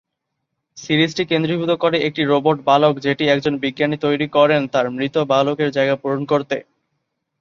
সিরিজটি 0.77 1.23
কেন্দ্রীভূত 1.25 1.71
করে 1.83 1.97
একটি 1.99 2.21
রোবট 2.23 2.57
বালক 2.63 2.93
যেটি 2.99 3.23
একজন 3.27 3.53
বিজ্ঞানী 3.63 3.97
তৈরি 4.05 4.27
করেন 4.29 4.61
তার 4.73 4.85
মৃত 4.89 5.15
বালকের 5.31 5.69
জায়গা 5.71 5.95
পূরণ 5.95 6.21
করতে। 6.25 6.57